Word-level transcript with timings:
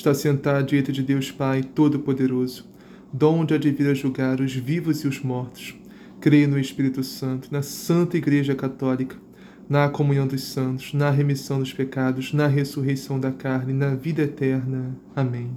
está 0.00 0.14
sentado 0.14 0.56
à 0.56 0.62
direita 0.62 0.90
de 0.90 1.02
Deus 1.02 1.30
Pai 1.30 1.62
Todo-Poderoso, 1.62 2.64
donde 3.12 3.52
há 3.52 3.58
de 3.58 3.70
vir 3.70 3.90
a 3.90 3.94
julgar 3.94 4.40
os 4.40 4.54
vivos 4.54 5.04
e 5.04 5.08
os 5.08 5.20
mortos. 5.20 5.74
Creio 6.18 6.48
no 6.48 6.58
Espírito 6.58 7.04
Santo, 7.04 7.48
na 7.52 7.60
Santa 7.60 8.16
Igreja 8.16 8.54
Católica, 8.54 9.16
na 9.68 9.90
comunhão 9.90 10.26
dos 10.26 10.42
santos, 10.42 10.94
na 10.94 11.10
remissão 11.10 11.58
dos 11.58 11.74
pecados, 11.74 12.32
na 12.32 12.46
ressurreição 12.46 13.20
da 13.20 13.30
carne, 13.30 13.74
na 13.74 13.94
vida 13.94 14.22
eterna. 14.22 14.96
Amém. 15.14 15.50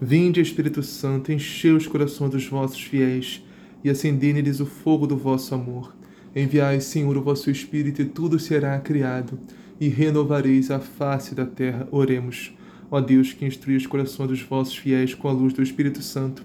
Vinde, 0.00 0.40
Espírito 0.40 0.82
Santo, 0.82 1.30
enchei 1.30 1.72
os 1.72 1.86
corações 1.86 2.30
dos 2.30 2.46
vossos 2.46 2.80
fiéis 2.80 3.44
e 3.84 3.90
acendei 3.90 4.32
neles 4.32 4.60
o 4.60 4.66
fogo 4.66 5.06
do 5.06 5.16
vosso 5.16 5.54
amor. 5.54 5.94
Enviai, 6.34 6.80
Senhor, 6.80 7.14
o 7.18 7.22
vosso 7.22 7.50
Espírito, 7.50 8.00
e 8.00 8.06
tudo 8.06 8.38
será 8.38 8.78
criado, 8.78 9.38
e 9.78 9.88
renovareis 9.88 10.70
a 10.70 10.80
face 10.80 11.34
da 11.34 11.44
terra. 11.44 11.86
Oremos. 11.90 12.56
Ó 12.90 13.00
Deus, 13.00 13.32
que 13.32 13.44
instrui 13.44 13.76
os 13.76 13.86
corações 13.86 14.28
dos 14.28 14.42
vossos 14.42 14.76
fiéis 14.76 15.14
com 15.14 15.28
a 15.28 15.32
luz 15.32 15.52
do 15.52 15.62
Espírito 15.62 16.02
Santo, 16.02 16.44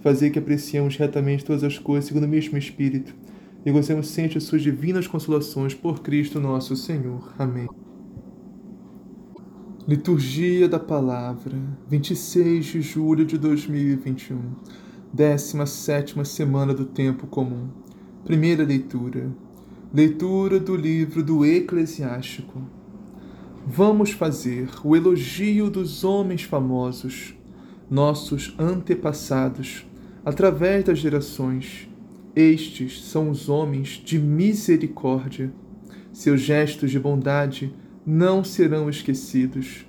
fazei 0.00 0.30
que 0.30 0.38
apreciemos 0.38 0.96
retamente 0.96 1.44
todas 1.44 1.62
as 1.62 1.78
coisas 1.78 2.06
segundo 2.06 2.24
o 2.24 2.28
mesmo 2.28 2.56
Espírito 2.56 3.14
e 3.64 3.70
gozemos 3.70 4.08
sempre 4.08 4.38
de 4.38 4.44
suas 4.44 4.62
divinas 4.62 5.06
consolações 5.06 5.74
por 5.74 6.00
Cristo 6.00 6.40
nosso 6.40 6.74
Senhor. 6.76 7.32
Amém. 7.38 7.68
Liturgia 9.86 10.68
da 10.68 10.78
Palavra, 10.78 11.58
26 11.88 12.64
de 12.66 12.82
julho 12.82 13.24
de 13.24 13.36
2021, 13.36 14.38
17 15.12 16.24
semana 16.24 16.72
do 16.72 16.84
Tempo 16.84 17.26
Comum. 17.26 17.68
Primeira 18.24 18.64
leitura. 18.64 19.30
Leitura 19.92 20.58
do 20.60 20.76
livro 20.76 21.22
do 21.22 21.44
Eclesiástico. 21.44 22.62
Vamos 23.64 24.10
fazer 24.10 24.68
o 24.82 24.96
elogio 24.96 25.70
dos 25.70 26.02
homens 26.02 26.42
famosos, 26.42 27.32
nossos 27.88 28.52
antepassados, 28.58 29.86
através 30.24 30.84
das 30.84 30.98
gerações. 30.98 31.88
Estes 32.34 33.04
são 33.04 33.30
os 33.30 33.48
homens 33.48 34.02
de 34.04 34.18
misericórdia. 34.18 35.52
Seus 36.12 36.40
gestos 36.40 36.90
de 36.90 36.98
bondade 36.98 37.72
não 38.04 38.42
serão 38.42 38.90
esquecidos. 38.90 39.86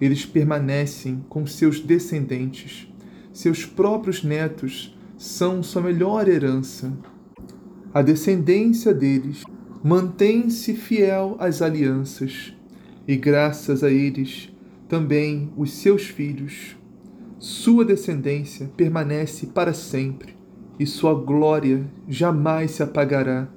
Eles 0.00 0.24
permanecem 0.24 1.22
com 1.28 1.46
seus 1.46 1.80
descendentes. 1.80 2.88
Seus 3.34 3.66
próprios 3.66 4.24
netos 4.24 4.96
são 5.18 5.62
sua 5.62 5.82
melhor 5.82 6.26
herança. 6.26 6.90
A 7.92 8.00
descendência 8.00 8.94
deles 8.94 9.42
mantém-se 9.82 10.72
fiel 10.72 11.36
às 11.38 11.60
alianças 11.60 12.54
e 13.06 13.16
graças 13.16 13.84
a 13.84 13.90
eles 13.90 14.52
também 14.88 15.52
os 15.56 15.72
seus 15.72 16.04
filhos. 16.04 16.76
Sua 17.38 17.84
descendência 17.84 18.70
permanece 18.76 19.46
para 19.46 19.74
sempre 19.74 20.34
e 20.78 20.86
sua 20.86 21.14
glória 21.14 21.84
jamais 22.08 22.72
se 22.72 22.82
apagará. 22.82 23.48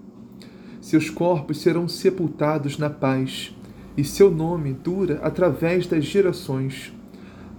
Seus 0.81 1.09
corpos 1.09 1.61
serão 1.61 1.87
sepultados 1.87 2.77
na 2.77 2.89
paz 2.89 3.55
e 3.95 4.03
seu 4.03 4.29
nome 4.29 4.73
dura 4.73 5.19
através 5.23 5.87
das 5.87 6.05
gerações. 6.05 6.93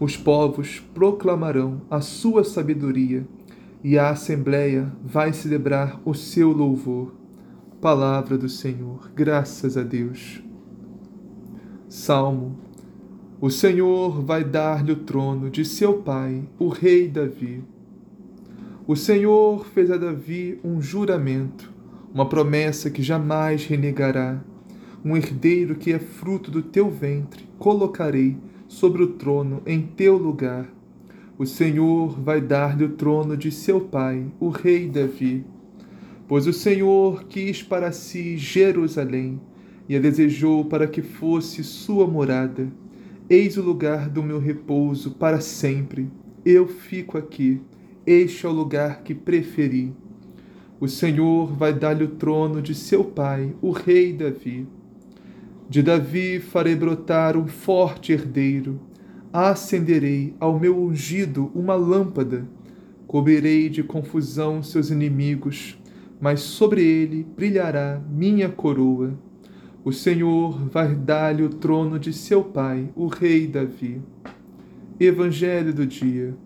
Os 0.00 0.16
povos 0.16 0.80
proclamarão 0.94 1.82
a 1.90 2.00
sua 2.00 2.44
sabedoria 2.44 3.26
e 3.82 3.98
a 3.98 4.10
Assembleia 4.10 4.92
vai 5.04 5.32
celebrar 5.32 6.00
o 6.04 6.14
seu 6.14 6.50
louvor. 6.50 7.14
Palavra 7.80 8.36
do 8.36 8.48
Senhor, 8.48 9.10
graças 9.14 9.76
a 9.76 9.82
Deus. 9.82 10.47
Salmo. 11.88 12.54
O 13.40 13.48
Senhor 13.48 14.20
vai 14.22 14.44
dar-lhe 14.44 14.92
o 14.92 14.96
trono 14.96 15.48
de 15.48 15.64
seu 15.64 15.94
pai, 16.02 16.46
o 16.58 16.68
rei 16.68 17.08
Davi. 17.08 17.64
O 18.86 18.94
Senhor 18.94 19.64
fez 19.64 19.90
a 19.90 19.96
Davi 19.96 20.60
um 20.62 20.82
juramento, 20.82 21.72
uma 22.12 22.28
promessa 22.28 22.90
que 22.90 23.02
jamais 23.02 23.64
renegará. 23.64 24.38
Um 25.02 25.16
herdeiro 25.16 25.76
que 25.76 25.90
é 25.90 25.98
fruto 25.98 26.50
do 26.50 26.60
teu 26.60 26.90
ventre, 26.90 27.48
colocarei 27.58 28.36
sobre 28.66 29.02
o 29.02 29.14
trono 29.14 29.62
em 29.64 29.80
teu 29.80 30.18
lugar. 30.18 30.68
O 31.38 31.46
Senhor 31.46 32.20
vai 32.20 32.38
dar-lhe 32.38 32.84
o 32.84 32.90
trono 32.90 33.34
de 33.34 33.50
seu 33.50 33.80
pai, 33.80 34.26
o 34.38 34.50
rei 34.50 34.90
Davi. 34.90 35.42
Pois 36.26 36.46
o 36.46 36.52
Senhor 36.52 37.24
quis 37.24 37.62
para 37.62 37.92
si 37.92 38.36
Jerusalém 38.36 39.40
e 39.88 39.96
a 39.96 40.00
desejou 40.00 40.64
para 40.66 40.86
que 40.86 41.00
fosse 41.00 41.64
sua 41.64 42.06
morada. 42.06 42.68
Eis 43.28 43.56
o 43.56 43.62
lugar 43.62 44.08
do 44.08 44.22
meu 44.22 44.38
repouso 44.38 45.12
para 45.12 45.40
sempre. 45.40 46.10
Eu 46.44 46.68
fico 46.68 47.16
aqui. 47.16 47.60
Este 48.06 48.44
é 48.44 48.48
o 48.48 48.52
lugar 48.52 49.02
que 49.02 49.14
preferi. 49.14 49.94
O 50.78 50.86
Senhor 50.86 51.52
vai 51.52 51.72
dar-lhe 51.72 52.04
o 52.04 52.08
trono 52.08 52.62
de 52.62 52.74
seu 52.74 53.02
pai, 53.02 53.54
o 53.60 53.70
rei 53.70 54.12
Davi. 54.12 54.66
De 55.68 55.82
Davi 55.82 56.38
farei 56.38 56.76
brotar 56.76 57.36
um 57.36 57.46
forte 57.46 58.12
herdeiro. 58.12 58.80
Acenderei 59.32 60.34
ao 60.38 60.58
meu 60.58 60.78
ungido 60.78 61.50
uma 61.54 61.74
lâmpada. 61.74 62.46
Cobrirei 63.06 63.68
de 63.68 63.82
confusão 63.82 64.62
seus 64.62 64.90
inimigos, 64.90 65.78
mas 66.20 66.40
sobre 66.40 66.82
ele 66.82 67.26
brilhará 67.36 68.02
minha 68.10 68.48
coroa 68.48 69.18
o 69.88 69.92
Senhor 69.92 70.68
vai 70.68 70.94
dar-lhe 70.94 71.42
o 71.42 71.48
trono 71.48 71.98
de 71.98 72.12
seu 72.12 72.44
pai, 72.44 72.90
o 72.94 73.06
rei 73.06 73.46
Davi. 73.46 74.02
Evangelho 75.00 75.72
do 75.72 75.86
dia. 75.86 76.36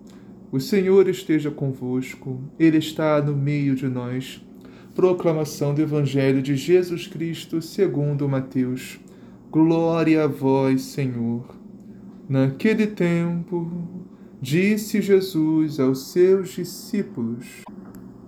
O 0.52 0.60
Senhor 0.60 1.08
esteja 1.08 1.50
convosco, 1.50 2.40
Ele 2.56 2.78
está 2.78 3.20
no 3.20 3.34
meio 3.34 3.74
de 3.74 3.88
nós. 3.88 4.40
Proclamação 4.94 5.74
do 5.74 5.82
Evangelho 5.82 6.40
de 6.40 6.54
Jesus 6.54 7.08
Cristo 7.08 7.60
segundo 7.60 8.28
Mateus. 8.28 9.00
Glória 9.50 10.22
a 10.22 10.28
vós, 10.28 10.82
Senhor. 10.82 11.44
Naquele 12.28 12.86
tempo, 12.86 13.68
disse 14.40 15.02
Jesus 15.02 15.80
aos 15.80 16.12
seus 16.12 16.50
discípulos: 16.50 17.64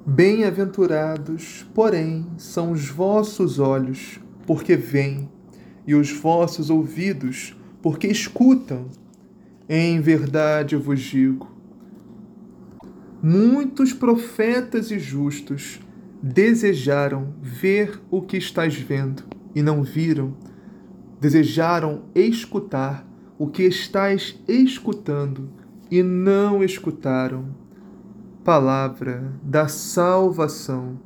Bem-aventurados, 0.05 1.65
porém, 1.73 2.27
são 2.37 2.73
os 2.73 2.89
vossos 2.89 3.61
olhos 3.61 4.19
porque 4.47 4.77
veem, 4.77 5.29
e 5.87 5.95
os 5.95 6.11
vossos 6.11 6.71
ouvidos, 6.71 7.57
porque 7.83 8.07
escutam. 8.07 8.87
Em 9.69 10.01
verdade 10.01 10.77
vos 10.77 11.01
digo: 11.01 11.49
muitos 13.23 13.93
profetas 13.93 14.91
e 14.91 14.99
justos 14.99 15.81
desejaram 16.23 17.35
ver 17.41 18.01
o 18.11 18.23
que 18.23 18.37
estás 18.37 18.75
vendo 18.75 19.25
e 19.55 19.63
não 19.63 19.83
viram, 19.83 20.35
desejaram 21.21 22.05
escutar 22.15 23.07
o 23.39 23.47
que 23.47 23.63
estás 23.63 24.39
escutando 24.47 25.51
e 25.91 26.03
não 26.03 26.63
escutaram. 26.63 27.47
Palavra 28.43 29.33
da 29.43 29.69
salvação. 29.69 30.99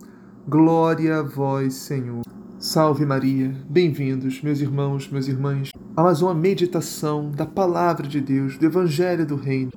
Glória 0.47 1.19
a 1.19 1.23
vós, 1.23 1.75
Senhor. 1.75 2.23
Salve 2.61 3.07
Maria, 3.07 3.55
bem-vindos, 3.71 4.43
meus 4.43 4.61
irmãos, 4.61 5.09
meus 5.09 5.29
irmãs, 5.29 5.71
a 5.97 6.03
mais 6.03 6.21
uma 6.21 6.35
meditação 6.35 7.31
da 7.31 7.47
Palavra 7.47 8.05
de 8.09 8.21
Deus, 8.21 8.59
do 8.59 8.67
Evangelho 8.67 9.25
do 9.25 9.37
Reino. 9.37 9.71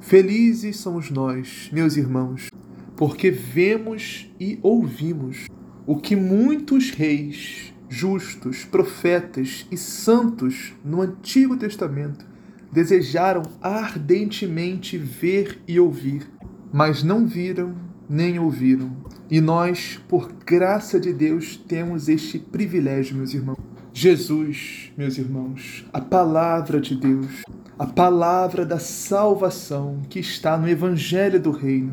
Felizes 0.00 0.76
somos 0.76 1.10
nós, 1.10 1.70
meus 1.72 1.96
irmãos, 1.96 2.50
porque 2.94 3.30
vemos 3.30 4.30
e 4.38 4.58
ouvimos 4.62 5.46
o 5.86 5.96
que 5.96 6.14
muitos 6.14 6.90
reis, 6.90 7.72
justos, 7.88 8.66
profetas 8.66 9.66
e 9.72 9.76
santos 9.78 10.74
no 10.84 11.00
Antigo 11.00 11.56
Testamento 11.56 12.26
desejaram 12.70 13.44
ardentemente 13.62 14.98
ver 14.98 15.58
e 15.66 15.80
ouvir, 15.80 16.30
mas 16.70 17.02
não 17.02 17.26
viram 17.26 17.74
nem 18.06 18.38
ouviram. 18.38 19.05
E 19.28 19.40
nós, 19.40 20.00
por 20.08 20.32
graça 20.32 21.00
de 21.00 21.12
Deus, 21.12 21.56
temos 21.56 22.08
este 22.08 22.38
privilégio, 22.38 23.16
meus 23.16 23.34
irmãos. 23.34 23.58
Jesus, 23.92 24.92
meus 24.96 25.18
irmãos, 25.18 25.84
a 25.92 26.00
palavra 26.00 26.80
de 26.80 26.94
Deus, 26.94 27.42
a 27.76 27.86
palavra 27.86 28.64
da 28.64 28.78
salvação 28.78 30.02
que 30.08 30.20
está 30.20 30.56
no 30.56 30.68
Evangelho 30.68 31.40
do 31.40 31.50
Reino. 31.50 31.92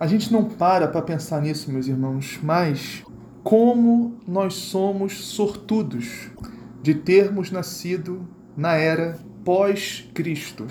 A 0.00 0.06
gente 0.08 0.32
não 0.32 0.44
para 0.44 0.88
para 0.88 1.02
pensar 1.02 1.42
nisso, 1.42 1.70
meus 1.70 1.86
irmãos, 1.86 2.40
mas 2.42 3.04
como 3.44 4.16
nós 4.26 4.54
somos 4.54 5.12
sortudos 5.26 6.28
de 6.82 6.94
termos 6.94 7.52
nascido 7.52 8.26
na 8.56 8.74
era 8.74 9.18
pós-Cristo. 9.44 10.66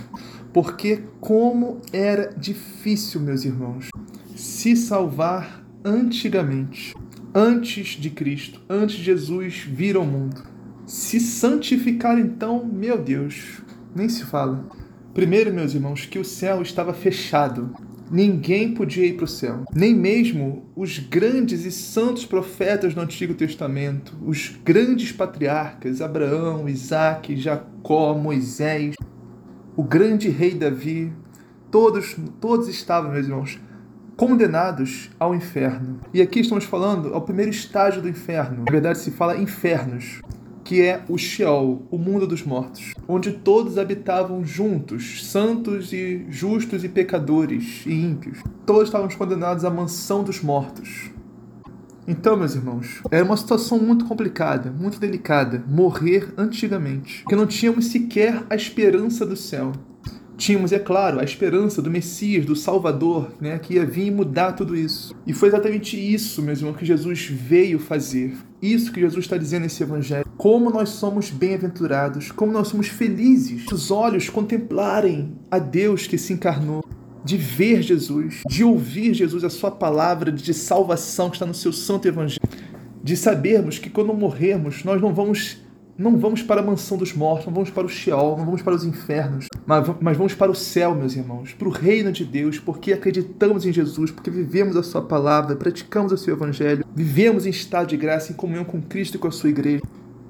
Porque 0.52 1.04
como 1.22 1.80
era 1.94 2.34
difícil, 2.36 3.22
meus 3.22 3.46
irmãos, 3.46 3.88
se 4.36 4.76
salvar 4.76 5.63
antigamente, 5.84 6.96
antes 7.34 8.00
de 8.00 8.10
Cristo, 8.10 8.62
antes 8.70 8.96
de 8.98 9.04
Jesus 9.04 9.58
vir 9.60 9.96
ao 9.96 10.06
mundo. 10.06 10.44
Se 10.86 11.20
santificar 11.20 12.18
então, 12.18 12.66
meu 12.66 12.98
Deus, 12.98 13.62
nem 13.96 14.08
se 14.08 14.24
fala. 14.26 14.68
Primeiro, 15.14 15.54
meus 15.54 15.74
irmãos, 15.74 16.06
que 16.06 16.20
o 16.20 16.26
céu 16.26 16.62
estava 16.62 16.94
fechado. 16.94 17.74
Ninguém 18.12 18.74
podia 18.74 19.06
ir 19.06 19.14
para 19.14 19.26
o 19.26 19.28
céu. 19.28 19.64
Nem 19.74 19.94
mesmo 19.94 20.66
os 20.76 21.00
grandes 21.00 21.66
e 21.66 21.72
santos 21.72 22.26
profetas 22.26 22.94
do 22.94 23.02
Antigo 23.02 23.34
Testamento, 23.34 24.16
os 24.26 24.56
grandes 24.64 25.12
patriarcas, 25.12 26.02
Abraão, 26.02 26.68
Isaac, 26.68 27.36
Jacó, 27.36 28.14
Moisés, 28.14 28.96
o 29.76 29.84
grande 29.84 30.30
rei 30.30 30.54
Davi, 30.54 31.12
todos, 31.72 32.16
todos 32.40 32.68
estavam, 32.68 33.12
meus 33.12 33.26
irmãos, 33.26 33.60
condenados 34.16 35.10
ao 35.20 35.34
inferno. 35.36 36.00
E 36.14 36.22
aqui 36.22 36.40
estamos 36.40 36.66
falando 36.66 37.14
ao 37.14 37.22
primeiro 37.22 37.52
estágio 37.52 38.02
do 38.02 38.10
inferno. 38.10 38.64
Na 38.66 38.72
verdade, 38.72 39.00
se 39.00 39.12
fala 39.12 39.38
infernos 39.38 40.22
que 40.64 40.82
é 40.82 41.04
o 41.10 41.18
Sheol, 41.18 41.86
o 41.92 41.98
mundo 41.98 42.26
dos 42.26 42.44
mortos, 42.44 42.94
onde 43.08 43.34
todos 43.34 43.78
habitavam 43.78 44.46
juntos, 44.46 45.30
santos 45.30 45.92
e 45.92 46.26
justos 46.30 46.84
e 46.84 46.90
pecadores 46.90 47.86
e 47.86 47.92
ímpios. 47.92 48.40
Todos 48.66 48.84
estavam 48.84 49.10
condenados 49.10 49.66
à 49.66 49.70
mansão 49.70 50.24
dos 50.24 50.42
mortos. 50.42 51.12
Então, 52.08 52.36
meus 52.36 52.56
irmãos, 52.56 53.02
era 53.12 53.24
uma 53.24 53.38
situação 53.38 53.78
muito 53.78 54.06
complicada, 54.06 54.72
muito 54.72 55.00
delicada, 55.00 55.64
morrer 55.68 56.34
antigamente, 56.38 57.24
porque 57.24 57.36
não 57.36 57.46
tínhamos 57.46 57.88
sequer 57.88 58.44
a 58.50 58.56
esperança 58.56 59.26
do 59.26 59.38
céu. 59.38 59.72
Tínhamos, 60.44 60.74
é 60.74 60.80
claro, 60.80 61.22
a 61.22 61.24
esperança 61.24 61.82
do 61.82 61.90
Messias, 61.90 62.46
do 62.46 62.54
Salvador, 62.54 63.32
né, 63.40 63.58
que 63.58 63.76
ia 63.76 63.86
vir 63.86 64.12
mudar 64.12 64.52
tudo 64.52 64.76
isso. 64.76 65.16
E 65.26 65.32
foi 65.32 65.48
exatamente 65.48 65.96
isso, 65.96 66.42
meus 66.42 66.60
irmãos, 66.60 66.76
que 66.76 66.86
Jesus 66.86 67.28
veio 67.28 67.80
fazer. 67.80 68.36
Isso 68.62 68.92
que 68.92 69.00
Jesus 69.00 69.24
está 69.24 69.38
dizendo 69.38 69.62
nesse 69.62 69.82
Evangelho. 69.82 70.26
Como 70.36 70.70
nós 70.70 70.90
somos 70.90 71.30
bem-aventurados, 71.30 72.30
como 72.30 72.52
nós 72.52 72.68
somos 72.68 72.90
felizes, 72.90 73.66
os 73.72 73.90
olhos 73.90 74.28
contemplarem 74.28 75.32
a 75.50 75.60
Deus 75.60 76.08
que 76.08 76.18
se 76.18 76.34
encarnou 76.34 76.84
de 77.24 77.38
ver 77.38 77.82
Jesus, 77.82 78.42
de 78.46 78.66
ouvir 78.66 79.14
Jesus, 79.14 79.46
a 79.46 79.50
sua 79.50 79.72
palavra 79.72 80.30
de 80.30 80.54
salvação 80.54 81.30
que 81.30 81.38
está 81.38 81.46
no 81.46 81.54
seu 81.54 81.72
santo 81.72 82.06
evangelho, 82.06 82.42
de 83.02 83.16
sabermos 83.16 83.80
que 83.80 83.90
quando 83.90 84.14
morrermos, 84.14 84.84
nós 84.84 85.02
não 85.02 85.14
vamos 85.14 85.63
não 85.98 86.18
vamos 86.18 86.42
para 86.42 86.62
a 86.62 86.64
mansão 86.64 86.98
dos 86.98 87.14
mortos, 87.14 87.46
não 87.46 87.54
vamos 87.54 87.70
para 87.70 87.86
o 87.86 87.90
Sheol, 87.90 88.38
não 88.38 88.46
vamos 88.46 88.62
para 88.62 88.74
os 88.74 88.84
infernos, 88.84 89.48
mas, 89.66 89.88
mas 90.02 90.18
vamos 90.18 90.34
para 90.34 90.52
o 90.52 90.56
céu, 90.56 90.96
meus 90.96 91.16
irmãos, 91.16 91.54
para 91.54 91.68
o 91.68 91.72
reino 91.72 92.12
de 92.12 92.26
Deus, 92.26 92.58
porque 92.58 92.94
acreditamos 92.94 93.66
em 93.66 93.72
Jesus, 93.72 94.10
porque 94.10 94.32
vivemos 94.32 94.76
a 94.76 94.84
sua 94.84 95.04
palavra, 95.04 95.56
praticamos 95.56 96.12
o 96.12 96.18
seu 96.18 96.34
evangelho, 96.36 96.84
vivemos 96.96 97.46
em 97.46 97.52
estado 97.52 97.88
de 97.88 97.98
graça, 97.98 98.32
em 98.32 98.36
comunhão 98.36 98.66
com 98.66 98.82
Cristo 98.82 99.16
e 99.16 99.20
com 99.20 99.28
a 99.28 99.32
sua 99.32 99.50
igreja, 99.50 99.84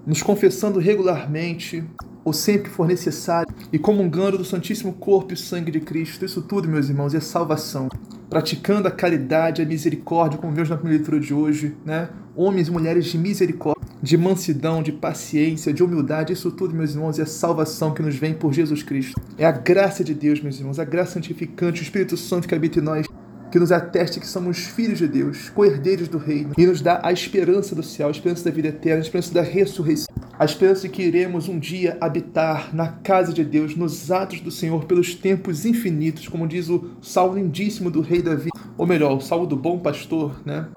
nos 0.05 0.21
confessando 0.21 0.79
regularmente, 0.79 1.83
ou 2.25 2.33
sempre 2.33 2.69
que 2.69 2.75
for 2.75 2.87
necessário, 2.87 3.53
e 3.71 3.79
comungando 3.79 4.37
do 4.37 4.45
Santíssimo 4.45 4.93
Corpo 4.93 5.33
e 5.33 5.37
Sangue 5.37 5.71
de 5.71 5.79
Cristo. 5.79 6.25
Isso 6.25 6.41
tudo, 6.41 6.67
meus 6.67 6.89
irmãos, 6.89 7.13
é 7.13 7.19
salvação. 7.19 7.89
Praticando 8.29 8.87
a 8.87 8.91
caridade, 8.91 9.61
a 9.61 9.65
misericórdia, 9.65 10.39
como 10.39 10.53
vemos 10.53 10.69
na 10.69 10.77
primeira 10.77 10.99
leitura 10.99 11.19
de 11.19 11.33
hoje, 11.33 11.75
né? 11.85 12.09
Homens 12.35 12.67
e 12.67 12.71
mulheres 12.71 13.05
de 13.05 13.17
misericórdia, 13.17 13.72
de 14.03 14.17
mansidão, 14.17 14.83
de 14.83 14.91
paciência, 14.91 15.71
de 15.71 15.81
humildade, 15.81 16.33
isso 16.33 16.51
tudo, 16.51 16.75
meus 16.75 16.93
irmãos, 16.93 17.17
é 17.19 17.21
a 17.21 17.25
salvação 17.25 17.93
que 17.93 18.01
nos 18.01 18.17
vem 18.17 18.33
por 18.33 18.51
Jesus 18.51 18.83
Cristo. 18.83 19.17
É 19.37 19.45
a 19.45 19.51
graça 19.51 20.03
de 20.03 20.13
Deus, 20.13 20.41
meus 20.41 20.59
irmãos, 20.59 20.77
a 20.77 20.83
graça 20.83 21.13
santificante, 21.13 21.79
o 21.79 21.83
Espírito 21.83 22.17
Santo 22.17 22.45
que 22.45 22.53
habita 22.53 22.79
em 22.79 22.81
nós, 22.81 23.07
que 23.49 23.57
nos 23.57 23.71
ateste 23.71 24.19
que 24.19 24.27
somos 24.27 24.57
filhos 24.57 24.97
de 24.97 25.07
Deus, 25.07 25.49
co-herdeiros 25.51 26.09
do 26.09 26.17
reino, 26.17 26.51
e 26.57 26.65
nos 26.65 26.81
dá 26.81 26.99
a 27.01 27.13
esperança 27.13 27.73
do 27.73 27.81
céu, 27.81 28.09
a 28.09 28.11
esperança 28.11 28.43
da 28.43 28.51
vida 28.51 28.67
eterna, 28.67 28.99
a 28.99 29.05
esperança 29.05 29.33
da 29.33 29.41
ressurreição, 29.41 30.13
a 30.37 30.43
esperança 30.43 30.81
de 30.81 30.89
que 30.89 31.01
iremos 31.01 31.47
um 31.47 31.57
dia 31.57 31.97
habitar 32.01 32.75
na 32.75 32.89
casa 32.89 33.31
de 33.31 33.45
Deus, 33.45 33.73
nos 33.73 34.11
atos 34.11 34.41
do 34.41 34.51
Senhor, 34.51 34.83
pelos 34.83 35.15
tempos 35.15 35.65
infinitos, 35.65 36.27
como 36.27 36.45
diz 36.45 36.67
o 36.67 36.89
salmo 37.01 37.35
lindíssimo 37.35 37.89
do 37.89 38.01
rei 38.01 38.21
Davi, 38.21 38.49
ou 38.77 38.85
melhor, 38.85 39.15
o 39.15 39.21
salmo 39.21 39.47
do 39.47 39.55
bom 39.55 39.79
pastor, 39.79 40.41
né? 40.45 40.67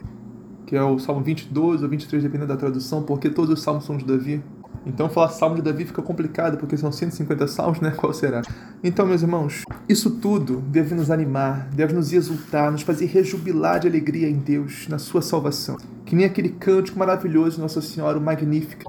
Que 0.66 0.76
é 0.76 0.82
o 0.82 0.98
salmo 0.98 1.22
22 1.22 1.82
ou 1.82 1.88
23, 1.88 2.22
dependendo 2.22 2.48
da 2.48 2.56
tradução, 2.56 3.02
porque 3.02 3.30
todos 3.30 3.50
os 3.50 3.62
salmos 3.62 3.84
são 3.84 3.96
de 3.96 4.04
Davi. 4.04 4.42
Então 4.84 5.08
falar 5.08 5.30
salmo 5.30 5.56
de 5.56 5.62
Davi 5.62 5.84
fica 5.84 6.02
complicado, 6.02 6.58
porque 6.58 6.76
são 6.76 6.92
150 6.92 7.48
salmos, 7.48 7.80
né? 7.80 7.90
Qual 7.96 8.12
será? 8.12 8.42
Então, 8.84 9.04
meus 9.04 9.22
irmãos, 9.22 9.64
isso 9.88 10.10
tudo 10.18 10.60
deve 10.60 10.94
nos 10.94 11.10
animar, 11.10 11.68
deve 11.72 11.92
nos 11.92 12.12
exultar, 12.12 12.70
nos 12.70 12.82
fazer 12.82 13.06
rejubilar 13.06 13.80
de 13.80 13.88
alegria 13.88 14.28
em 14.28 14.38
Deus, 14.38 14.86
na 14.88 14.98
sua 14.98 15.22
salvação. 15.22 15.76
Que 16.04 16.14
nem 16.14 16.24
aquele 16.24 16.50
cântico 16.50 16.98
maravilhoso 16.98 17.56
de 17.56 17.62
Nossa 17.62 17.80
Senhora, 17.80 18.18
o 18.18 18.20
Magnífica. 18.20 18.86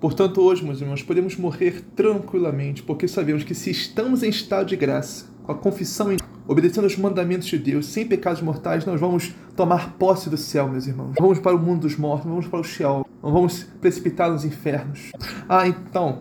Portanto, 0.00 0.40
hoje, 0.40 0.64
meus 0.64 0.80
irmãos, 0.80 1.02
podemos 1.02 1.36
morrer 1.36 1.82
tranquilamente, 1.96 2.82
porque 2.82 3.08
sabemos 3.08 3.44
que 3.44 3.54
se 3.54 3.70
estamos 3.70 4.22
em 4.22 4.28
estado 4.28 4.66
de 4.66 4.76
graça, 4.76 5.26
com 5.42 5.52
a 5.52 5.54
confissão 5.54 6.12
em 6.12 6.16
obedecendo 6.46 6.84
aos 6.84 6.96
mandamentos 6.96 7.48
de 7.48 7.58
Deus, 7.58 7.86
sem 7.86 8.06
pecados 8.06 8.42
mortais, 8.42 8.84
nós 8.84 9.00
vamos 9.00 9.34
tomar 9.56 9.94
posse 9.94 10.28
do 10.28 10.36
céu, 10.36 10.68
meus 10.68 10.86
irmãos. 10.86 11.14
Vamos 11.18 11.38
para 11.38 11.56
o 11.56 11.58
mundo 11.58 11.82
dos 11.82 11.96
mortos, 11.96 12.28
vamos 12.28 12.46
para 12.46 12.60
o 12.60 12.64
Sheol, 12.64 13.06
não 13.22 13.32
vamos 13.32 13.64
precipitar 13.80 14.30
nos 14.30 14.44
infernos. 14.44 15.12
Ah, 15.48 15.66
então, 15.66 16.20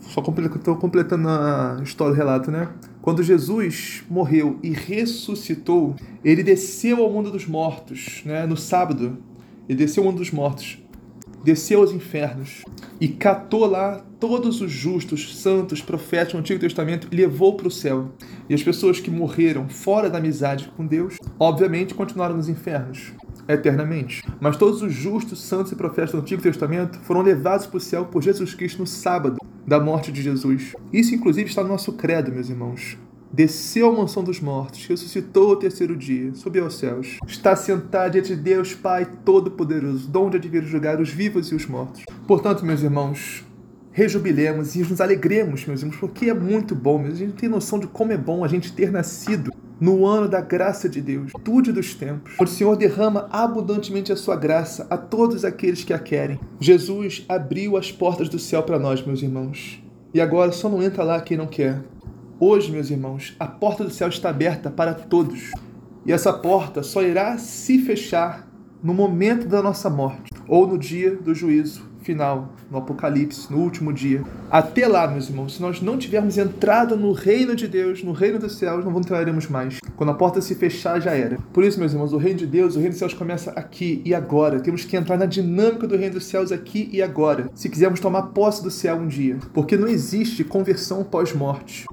só 0.00 0.20
estou 0.20 0.76
completando 0.76 1.28
a 1.28 1.80
história 1.82 2.14
do 2.14 2.16
relato, 2.16 2.50
né? 2.50 2.68
Quando 3.00 3.22
Jesus 3.22 4.04
morreu 4.08 4.58
e 4.62 4.70
ressuscitou, 4.70 5.96
ele 6.24 6.42
desceu 6.42 7.02
ao 7.02 7.10
mundo 7.10 7.30
dos 7.30 7.46
mortos, 7.46 8.22
né? 8.24 8.46
No 8.46 8.56
sábado, 8.56 9.18
ele 9.68 9.78
desceu 9.78 10.02
ao 10.02 10.10
mundo 10.10 10.18
dos 10.18 10.30
mortos 10.30 10.82
desceu 11.42 11.80
aos 11.80 11.92
infernos 11.92 12.62
e 13.00 13.08
catou 13.08 13.66
lá 13.66 14.04
todos 14.22 14.60
os 14.60 14.70
justos, 14.70 15.42
santos, 15.42 15.82
profetas 15.82 16.32
do 16.32 16.38
Antigo 16.38 16.60
Testamento 16.60 17.08
levou 17.10 17.56
para 17.56 17.66
o 17.66 17.70
céu. 17.72 18.12
E 18.48 18.54
as 18.54 18.62
pessoas 18.62 19.00
que 19.00 19.10
morreram 19.10 19.68
fora 19.68 20.08
da 20.08 20.18
amizade 20.18 20.72
com 20.76 20.86
Deus, 20.86 21.16
obviamente 21.40 21.92
continuaram 21.92 22.36
nos 22.36 22.48
infernos 22.48 23.10
eternamente. 23.48 24.22
Mas 24.40 24.56
todos 24.56 24.80
os 24.80 24.92
justos, 24.92 25.42
santos 25.42 25.72
e 25.72 25.74
profetas 25.74 26.12
do 26.12 26.18
Antigo 26.18 26.40
Testamento 26.40 27.00
foram 27.00 27.20
levados 27.20 27.66
para 27.66 27.78
o 27.78 27.80
céu 27.80 28.04
por 28.04 28.22
Jesus 28.22 28.54
Cristo 28.54 28.78
no 28.78 28.86
sábado 28.86 29.38
da 29.66 29.80
morte 29.80 30.12
de 30.12 30.22
Jesus. 30.22 30.72
Isso, 30.92 31.12
inclusive, 31.16 31.48
está 31.48 31.64
no 31.64 31.70
nosso 31.70 31.92
credo, 31.94 32.30
meus 32.30 32.48
irmãos 32.48 32.96
desceu 33.34 33.88
à 33.88 33.92
mansão 33.92 34.22
dos 34.22 34.40
mortos, 34.40 34.84
ressuscitou 34.84 35.48
ao 35.48 35.56
terceiro 35.56 35.96
dia, 35.96 36.34
subiu 36.34 36.64
aos 36.64 36.74
céus. 36.74 37.16
Está 37.26 37.56
sentado 37.56 38.12
diante 38.12 38.36
de 38.36 38.42
Deus 38.42 38.74
Pai 38.74 39.08
Todo-Poderoso, 39.24 40.06
donde 40.06 40.36
há 40.36 40.40
de 40.40 40.50
vir 40.50 40.62
julgar 40.64 41.00
os 41.00 41.08
vivos 41.08 41.50
e 41.50 41.54
os 41.54 41.64
mortos. 41.64 42.02
Portanto, 42.26 42.62
meus 42.62 42.82
irmãos, 42.82 43.42
rejubilemos 43.92 44.74
e 44.74 44.80
nos 44.80 45.00
alegremos, 45.00 45.66
meus 45.66 45.82
irmãos, 45.82 45.98
porque 45.98 46.30
é 46.30 46.34
muito 46.34 46.74
bom, 46.74 47.04
a 47.04 47.10
gente 47.10 47.34
tem 47.34 47.48
noção 47.48 47.78
de 47.78 47.86
como 47.86 48.10
é 48.10 48.16
bom 48.16 48.42
a 48.42 48.48
gente 48.48 48.72
ter 48.72 48.90
nascido 48.90 49.52
no 49.78 50.06
ano 50.06 50.28
da 50.28 50.40
graça 50.40 50.88
de 50.88 51.00
Deus, 51.00 51.32
tudo 51.44 51.72
dos 51.72 51.94
tempos, 51.94 52.34
o 52.38 52.46
Senhor 52.46 52.76
derrama 52.76 53.28
abundantemente 53.30 54.12
a 54.12 54.16
sua 54.16 54.36
graça 54.36 54.86
a 54.88 54.96
todos 54.96 55.44
aqueles 55.44 55.84
que 55.84 55.92
a 55.92 55.98
querem. 55.98 56.38
Jesus 56.60 57.24
abriu 57.28 57.76
as 57.76 57.90
portas 57.90 58.28
do 58.28 58.38
céu 58.38 58.62
para 58.62 58.78
nós, 58.78 59.04
meus 59.04 59.22
irmãos. 59.22 59.82
E 60.14 60.20
agora 60.20 60.52
só 60.52 60.68
não 60.68 60.82
entra 60.82 61.02
lá 61.02 61.20
quem 61.20 61.36
não 61.36 61.46
quer. 61.48 61.82
Hoje, 62.38 62.70
meus 62.70 62.90
irmãos, 62.90 63.34
a 63.40 63.46
porta 63.46 63.82
do 63.82 63.90
céu 63.90 64.08
está 64.08 64.30
aberta 64.30 64.70
para 64.70 64.94
todos. 64.94 65.50
E 66.06 66.12
essa 66.12 66.32
porta 66.32 66.82
só 66.82 67.02
irá 67.02 67.36
se 67.38 67.80
fechar 67.80 68.48
no 68.82 68.94
momento 68.94 69.48
da 69.48 69.62
nossa 69.62 69.90
morte 69.90 70.30
ou 70.46 70.66
no 70.66 70.78
dia 70.78 71.16
do 71.16 71.34
juízo 71.34 71.91
final, 72.02 72.52
no 72.70 72.78
Apocalipse, 72.78 73.50
no 73.50 73.58
último 73.58 73.92
dia. 73.92 74.22
Até 74.50 74.86
lá, 74.86 75.06
meus 75.08 75.28
irmãos, 75.28 75.54
se 75.54 75.62
nós 75.62 75.80
não 75.80 75.96
tivermos 75.96 76.36
entrado 76.36 76.96
no 76.96 77.12
reino 77.12 77.54
de 77.54 77.66
Deus, 77.66 78.02
no 78.02 78.12
reino 78.12 78.38
dos 78.38 78.56
céus, 78.56 78.84
não 78.84 78.98
entraremos 78.98 79.46
mais. 79.46 79.78
Quando 79.96 80.10
a 80.10 80.14
porta 80.14 80.40
se 80.40 80.54
fechar, 80.54 81.00
já 81.00 81.12
era. 81.12 81.38
Por 81.52 81.64
isso, 81.64 81.78
meus 81.78 81.92
irmãos, 81.92 82.12
o 82.12 82.18
reino 82.18 82.40
de 82.40 82.46
Deus, 82.46 82.74
o 82.74 82.78
reino 82.78 82.90
dos 82.90 82.98
céus 82.98 83.14
começa 83.14 83.50
aqui 83.52 84.02
e 84.04 84.14
agora. 84.14 84.60
Temos 84.60 84.84
que 84.84 84.96
entrar 84.96 85.16
na 85.16 85.26
dinâmica 85.26 85.86
do 85.86 85.96
reino 85.96 86.14
dos 86.14 86.24
céus 86.24 86.52
aqui 86.52 86.88
e 86.92 87.02
agora, 87.02 87.50
se 87.54 87.68
quisermos 87.68 88.00
tomar 88.00 88.22
posse 88.28 88.62
do 88.62 88.70
céu 88.70 88.96
um 88.96 89.06
dia. 89.06 89.38
Porque 89.52 89.76
não 89.76 89.88
existe 89.88 90.44
conversão 90.44 91.04
pós-morte. 91.04 91.86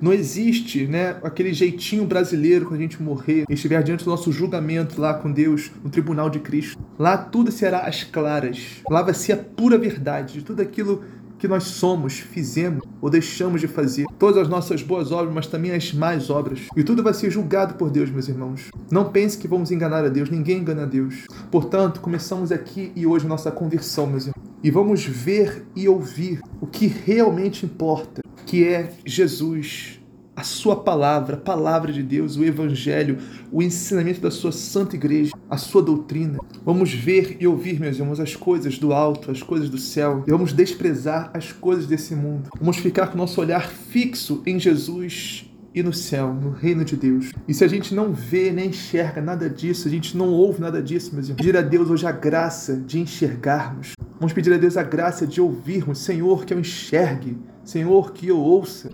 Não 0.00 0.12
existe, 0.12 0.86
né, 0.86 1.16
aquele 1.22 1.52
jeitinho 1.52 2.04
brasileiro 2.04 2.66
quando 2.66 2.78
a 2.78 2.82
gente 2.82 3.02
morrer 3.02 3.44
e 3.48 3.54
estiver 3.54 3.82
diante 3.82 4.04
do 4.04 4.10
nosso 4.10 4.30
julgamento 4.30 5.00
lá 5.00 5.14
com 5.14 5.30
Deus, 5.30 5.70
no 5.82 5.90
tribunal 5.90 6.30
de 6.30 6.38
Cristo. 6.38 6.78
Lá 6.98 7.16
tudo 7.16 7.50
será 7.50 7.80
às 7.80 8.04
claras. 8.04 8.82
Lá 8.88 9.02
vai 9.02 9.14
ser 9.14 9.32
a 9.32 9.36
pura 9.36 9.76
verdade 9.76 10.34
de 10.34 10.42
tudo 10.42 10.62
aquilo 10.62 11.02
que 11.38 11.48
nós 11.48 11.64
somos, 11.64 12.14
fizemos 12.14 12.82
ou 13.00 13.08
deixamos 13.08 13.60
de 13.60 13.68
fazer. 13.68 14.04
Todas 14.18 14.42
as 14.42 14.48
nossas 14.48 14.82
boas 14.82 15.12
obras, 15.12 15.32
mas 15.32 15.46
também 15.46 15.72
as 15.72 15.92
más 15.92 16.30
obras. 16.30 16.60
E 16.76 16.82
tudo 16.82 17.02
vai 17.02 17.14
ser 17.14 17.30
julgado 17.30 17.74
por 17.74 17.90
Deus, 17.90 18.10
meus 18.10 18.28
irmãos. 18.28 18.68
Não 18.90 19.10
pense 19.10 19.38
que 19.38 19.48
vamos 19.48 19.70
enganar 19.70 20.04
a 20.04 20.08
Deus, 20.08 20.28
ninguém 20.28 20.58
engana 20.58 20.82
a 20.82 20.86
Deus. 20.86 21.26
Portanto, 21.50 22.00
começamos 22.00 22.50
aqui 22.50 22.92
e 22.94 23.06
hoje 23.06 23.26
nossa 23.26 23.50
conversão, 23.50 24.06
meus 24.06 24.26
irmãos. 24.26 24.48
E 24.62 24.70
vamos 24.70 25.04
ver 25.04 25.64
e 25.76 25.88
ouvir 25.88 26.40
o 26.60 26.66
que 26.66 26.88
realmente 26.88 27.64
importa, 27.64 28.20
que 28.48 28.66
é 28.66 28.90
Jesus 29.04 30.00
a 30.34 30.42
sua 30.42 30.76
palavra, 30.76 31.34
a 31.34 31.38
palavra 31.38 31.92
de 31.92 32.02
Deus, 32.02 32.36
o 32.36 32.44
evangelho, 32.44 33.18
o 33.52 33.62
ensinamento 33.62 34.20
da 34.20 34.30
sua 34.30 34.52
santa 34.52 34.96
igreja, 34.96 35.32
a 35.50 35.58
sua 35.58 35.82
doutrina. 35.82 36.38
Vamos 36.64 36.94
ver 36.94 37.36
e 37.40 37.46
ouvir, 37.46 37.78
meus 37.78 37.98
irmãos, 37.98 38.20
as 38.20 38.34
coisas 38.34 38.78
do 38.78 38.92
alto, 38.92 39.30
as 39.30 39.42
coisas 39.42 39.68
do 39.68 39.76
céu, 39.76 40.24
e 40.26 40.30
vamos 40.30 40.54
desprezar 40.54 41.30
as 41.34 41.52
coisas 41.52 41.86
desse 41.86 42.14
mundo. 42.14 42.48
Vamos 42.58 42.78
ficar 42.78 43.08
com 43.08 43.14
o 43.14 43.18
nosso 43.18 43.38
olhar 43.38 43.68
fixo 43.68 44.42
em 44.46 44.58
Jesus 44.58 45.50
e 45.74 45.82
no 45.82 45.92
céu, 45.92 46.32
no 46.32 46.50
reino 46.50 46.84
de 46.84 46.96
Deus. 46.96 47.32
E 47.46 47.52
se 47.52 47.64
a 47.64 47.68
gente 47.68 47.94
não 47.94 48.14
vê 48.14 48.50
nem 48.50 48.68
enxerga 48.68 49.20
nada 49.20 49.50
disso, 49.50 49.88
a 49.88 49.90
gente 49.90 50.16
não 50.16 50.28
ouve 50.28 50.60
nada 50.60 50.80
disso, 50.80 51.12
meus 51.12 51.26
irmãos, 51.26 51.36
pedir 51.36 51.56
a 51.56 51.62
Deus 51.62 51.90
hoje 51.90 52.06
a 52.06 52.12
graça 52.12 52.76
de 52.76 52.98
enxergarmos. 52.98 53.97
Vamos 54.18 54.32
pedir 54.32 54.52
a 54.52 54.56
Deus 54.56 54.76
a 54.76 54.82
graça 54.82 55.24
de 55.24 55.40
ouvirmos, 55.40 55.98
Senhor, 55.98 56.44
que 56.44 56.52
eu 56.52 56.58
enxergue, 56.58 57.38
Senhor, 57.62 58.12
que 58.12 58.26
eu 58.26 58.36
ouça. 58.36 58.90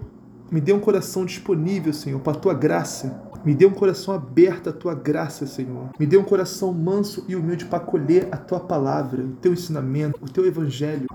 Me 0.51 0.61
dê 0.61 0.71
um 0.71 0.79
coração 0.79 1.25
disponível, 1.25 1.95
Senhor, 1.95 2.21
para 2.21 2.37
a 2.37 2.41
tua 2.41 2.53
graça. 2.53 3.23
Me 3.43 3.55
dê 3.55 3.65
um 3.65 3.71
coração 3.71 4.13
aberto 4.13 4.69
à 4.69 4.73
tua 4.73 4.95
graça, 4.95 5.47
Senhor. 5.47 5.89
Me 5.99 6.05
dê 6.05 6.19
um 6.19 6.23
coração 6.23 6.75
manso 6.75 7.25
e 7.27 7.35
humilde 7.35 7.65
para 7.65 7.79
acolher 7.79 8.29
a 8.31 8.37
tua 8.37 8.61
palavra, 8.61 9.25
o 9.25 9.33
teu 9.37 9.55
ensinamento, 9.55 10.23
o 10.23 10.29
teu 10.29 10.45
evangelho. 10.45 11.07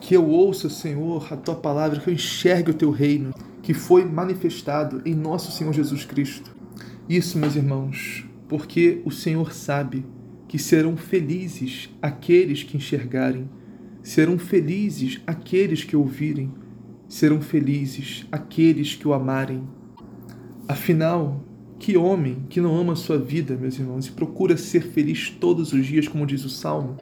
Que 0.00 0.16
eu 0.16 0.26
ouça, 0.26 0.70
Senhor, 0.70 1.30
a 1.30 1.36
tua 1.36 1.54
palavra, 1.54 2.00
que 2.00 2.08
eu 2.08 2.14
enxergue 2.14 2.70
o 2.70 2.74
teu 2.74 2.90
reino, 2.90 3.34
que 3.62 3.74
foi 3.74 4.06
manifestado 4.06 5.02
em 5.04 5.14
nosso 5.14 5.52
Senhor 5.52 5.74
Jesus 5.74 6.06
Cristo. 6.06 6.50
Isso, 7.06 7.36
meus 7.36 7.56
irmãos, 7.56 8.24
porque 8.48 9.02
o 9.04 9.10
Senhor 9.10 9.52
sabe 9.52 10.06
que 10.50 10.58
serão 10.58 10.96
felizes 10.96 11.88
aqueles 12.02 12.64
que 12.64 12.76
enxergarem, 12.76 13.48
serão 14.02 14.36
felizes 14.36 15.22
aqueles 15.24 15.84
que 15.84 15.94
ouvirem 15.94 16.50
serão 17.08 17.40
felizes 17.40 18.26
aqueles 18.32 18.96
que 18.96 19.06
o 19.06 19.12
amarem. 19.12 19.62
Afinal, 20.66 21.44
que 21.78 21.96
homem 21.96 22.46
que 22.48 22.60
não 22.60 22.76
ama 22.76 22.94
a 22.94 22.96
sua 22.96 23.16
vida, 23.16 23.56
meus 23.56 23.78
irmãos, 23.78 24.06
e 24.06 24.12
procura 24.12 24.56
ser 24.56 24.82
feliz 24.82 25.30
todos 25.30 25.72
os 25.72 25.86
dias, 25.86 26.08
como 26.08 26.26
diz 26.26 26.44
o 26.44 26.50
Salmo? 26.50 26.96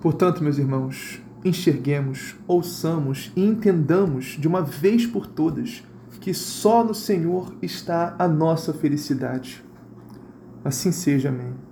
Portanto, 0.00 0.42
meus 0.42 0.56
irmãos, 0.56 1.20
enxerguemos, 1.44 2.36
ouçamos 2.46 3.32
e 3.34 3.44
entendamos 3.44 4.36
de 4.38 4.46
uma 4.46 4.62
vez 4.62 5.06
por 5.06 5.26
todas 5.26 5.82
que 6.20 6.32
só 6.32 6.84
no 6.84 6.94
Senhor 6.94 7.52
está 7.60 8.14
a 8.16 8.28
nossa 8.28 8.72
felicidade. 8.72 9.64
Assim 10.64 10.92
seja, 10.92 11.30
amém. 11.30 11.65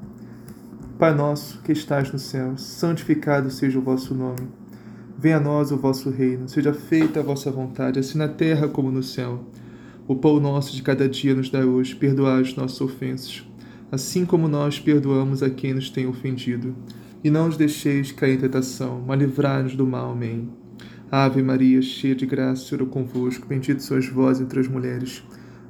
Pai 0.96 1.12
nosso 1.12 1.60
que 1.62 1.72
estás 1.72 2.12
no 2.12 2.20
céu, 2.20 2.56
santificado 2.56 3.50
seja 3.50 3.76
o 3.80 3.82
vosso 3.82 4.14
nome. 4.14 4.48
Venha 5.18 5.38
a 5.38 5.40
nós 5.40 5.72
o 5.72 5.76
vosso 5.76 6.08
reino, 6.08 6.48
seja 6.48 6.72
feita 6.72 7.18
a 7.18 7.22
vossa 7.22 7.50
vontade, 7.50 7.98
assim 7.98 8.16
na 8.16 8.28
terra 8.28 8.68
como 8.68 8.92
no 8.92 9.02
céu. 9.02 9.44
O 10.06 10.14
pão 10.14 10.38
nosso 10.38 10.72
de 10.72 10.82
cada 10.84 11.08
dia 11.08 11.34
nos 11.34 11.50
dá 11.50 11.66
hoje, 11.66 11.96
perdoai 11.96 12.42
as 12.42 12.54
nossas 12.54 12.80
ofensas, 12.80 13.44
assim 13.90 14.24
como 14.24 14.46
nós 14.46 14.78
perdoamos 14.78 15.42
a 15.42 15.50
quem 15.50 15.74
nos 15.74 15.90
tem 15.90 16.06
ofendido. 16.06 16.76
E 17.24 17.30
não 17.30 17.48
os 17.48 17.56
deixeis 17.56 18.12
cair 18.12 18.36
em 18.36 18.42
tentação, 18.42 19.02
mas 19.04 19.18
livrai-nos 19.18 19.74
do 19.74 19.84
mal. 19.84 20.12
Amém. 20.12 20.48
Ave 21.10 21.42
Maria, 21.42 21.82
cheia 21.82 22.14
de 22.14 22.24
graça, 22.24 22.62
o 22.62 22.66
Senhor 22.66 22.82
é 22.82 22.90
convosco, 22.90 23.48
bendito 23.48 23.82
sois 23.82 24.08
vós 24.08 24.40
entre 24.40 24.60
as 24.60 24.68
mulheres. 24.68 25.24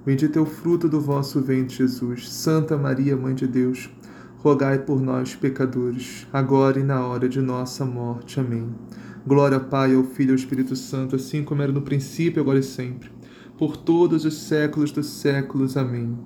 Bendito 0.04 0.38
é 0.38 0.42
o 0.42 0.46
fruto 0.46 0.86
do 0.86 1.00
vosso 1.00 1.40
ventre, 1.40 1.76
Jesus. 1.76 2.30
Santa 2.30 2.76
Maria, 2.76 3.16
Mãe 3.16 3.34
de 3.34 3.46
Deus, 3.46 3.88
rogai 4.44 4.78
por 4.80 5.00
nós, 5.00 5.34
pecadores, 5.34 6.26
agora 6.30 6.78
e 6.78 6.82
na 6.82 7.06
hora 7.06 7.26
de 7.26 7.40
nossa 7.40 7.82
morte. 7.82 8.38
Amém. 8.38 8.74
Glória 9.26 9.56
ao 9.56 9.64
Pai, 9.64 9.94
ao 9.94 10.04
Filho 10.04 10.28
e 10.28 10.32
ao 10.32 10.36
Espírito 10.36 10.76
Santo, 10.76 11.16
assim 11.16 11.42
como 11.42 11.62
era 11.62 11.72
no 11.72 11.80
princípio, 11.80 12.42
agora 12.42 12.58
e 12.58 12.62
sempre, 12.62 13.10
por 13.56 13.74
todos 13.74 14.26
os 14.26 14.34
séculos 14.42 14.92
dos 14.92 15.06
séculos. 15.06 15.78
Amém. 15.78 16.18